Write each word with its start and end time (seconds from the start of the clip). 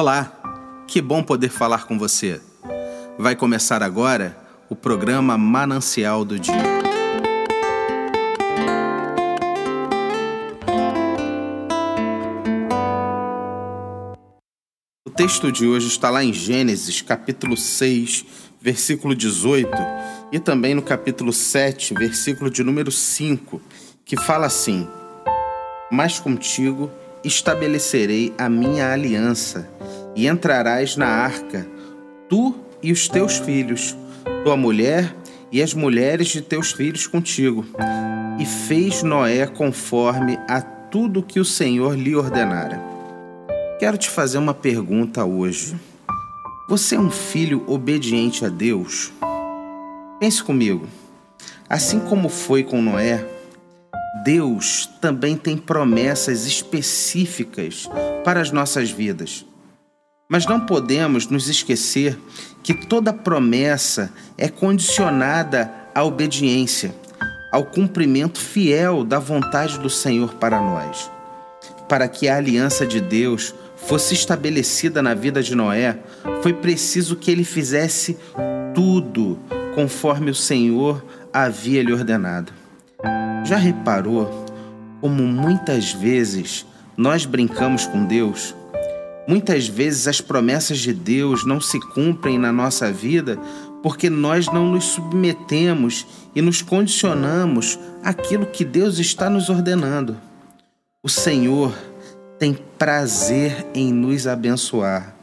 Olá, 0.00 0.84
que 0.86 1.02
bom 1.02 1.24
poder 1.24 1.48
falar 1.48 1.84
com 1.84 1.98
você. 1.98 2.40
Vai 3.18 3.34
começar 3.34 3.82
agora 3.82 4.38
o 4.70 4.76
programa 4.76 5.36
Manancial 5.36 6.24
do 6.24 6.38
Dia. 6.38 6.54
O 15.04 15.10
texto 15.10 15.50
de 15.50 15.66
hoje 15.66 15.88
está 15.88 16.10
lá 16.10 16.22
em 16.22 16.32
Gênesis, 16.32 17.02
capítulo 17.02 17.56
6, 17.56 18.24
versículo 18.60 19.16
18, 19.16 19.68
e 20.30 20.38
também 20.38 20.76
no 20.76 20.82
capítulo 20.82 21.32
7, 21.32 21.92
versículo 21.94 22.52
de 22.52 22.62
número 22.62 22.92
5, 22.92 23.60
que 24.04 24.16
fala 24.16 24.46
assim: 24.46 24.86
Mas 25.90 26.20
contigo 26.20 26.88
estabelecerei 27.24 28.32
a 28.38 28.48
minha 28.48 28.92
aliança, 28.92 29.68
e 30.14 30.26
entrarás 30.26 30.96
na 30.96 31.06
arca, 31.06 31.66
tu 32.28 32.54
e 32.82 32.92
os 32.92 33.08
teus 33.08 33.38
filhos, 33.38 33.96
tua 34.44 34.56
mulher 34.56 35.14
e 35.50 35.62
as 35.62 35.74
mulheres 35.74 36.28
de 36.28 36.42
teus 36.42 36.72
filhos 36.72 37.06
contigo. 37.06 37.64
E 38.38 38.44
fez 38.44 39.02
Noé 39.02 39.46
conforme 39.46 40.38
a 40.48 40.60
tudo 40.60 41.22
que 41.22 41.40
o 41.40 41.44
Senhor 41.44 41.96
lhe 41.96 42.14
ordenara. 42.14 42.80
Quero 43.78 43.96
te 43.96 44.08
fazer 44.08 44.38
uma 44.38 44.54
pergunta 44.54 45.24
hoje. 45.24 45.76
Você 46.68 46.96
é 46.96 47.00
um 47.00 47.10
filho 47.10 47.64
obediente 47.66 48.44
a 48.44 48.48
Deus? 48.48 49.12
Pense 50.20 50.42
comigo. 50.42 50.86
Assim 51.68 52.00
como 52.00 52.28
foi 52.28 52.62
com 52.62 52.82
Noé, 52.82 53.24
Deus 54.24 54.88
também 55.00 55.36
tem 55.36 55.56
promessas 55.56 56.46
específicas 56.46 57.88
para 58.24 58.40
as 58.40 58.50
nossas 58.50 58.90
vidas. 58.90 59.44
Mas 60.28 60.46
não 60.46 60.60
podemos 60.60 61.26
nos 61.28 61.48
esquecer 61.48 62.18
que 62.62 62.74
toda 62.74 63.12
promessa 63.12 64.12
é 64.36 64.48
condicionada 64.48 65.72
à 65.94 66.04
obediência, 66.04 66.94
ao 67.50 67.64
cumprimento 67.64 68.38
fiel 68.38 69.04
da 69.04 69.18
vontade 69.18 69.78
do 69.78 69.88
Senhor 69.88 70.34
para 70.34 70.60
nós. 70.60 71.10
Para 71.88 72.06
que 72.06 72.28
a 72.28 72.36
aliança 72.36 72.86
de 72.86 73.00
Deus 73.00 73.54
fosse 73.76 74.12
estabelecida 74.12 75.00
na 75.00 75.14
vida 75.14 75.42
de 75.42 75.54
Noé, 75.54 75.98
foi 76.42 76.52
preciso 76.52 77.16
que 77.16 77.30
ele 77.30 77.44
fizesse 77.44 78.18
tudo 78.74 79.38
conforme 79.74 80.30
o 80.30 80.34
Senhor 80.34 81.02
havia 81.32 81.82
lhe 81.82 81.92
ordenado. 81.92 82.52
Já 83.48 83.56
reparou 83.56 84.44
como 85.00 85.22
muitas 85.22 85.90
vezes 85.90 86.66
nós 86.94 87.24
brincamos 87.24 87.86
com 87.86 88.04
Deus? 88.04 88.54
Muitas 89.26 89.66
vezes 89.66 90.06
as 90.06 90.20
promessas 90.20 90.78
de 90.80 90.92
Deus 90.92 91.46
não 91.46 91.58
se 91.58 91.80
cumprem 91.80 92.38
na 92.38 92.52
nossa 92.52 92.92
vida 92.92 93.38
porque 93.82 94.10
nós 94.10 94.48
não 94.48 94.70
nos 94.70 94.84
submetemos 94.84 96.06
e 96.34 96.42
nos 96.42 96.60
condicionamos 96.60 97.78
àquilo 98.04 98.44
que 98.44 98.66
Deus 98.66 98.98
está 98.98 99.30
nos 99.30 99.48
ordenando. 99.48 100.18
O 101.02 101.08
Senhor 101.08 101.74
tem 102.38 102.52
prazer 102.76 103.66
em 103.72 103.94
nos 103.94 104.26
abençoar, 104.26 105.16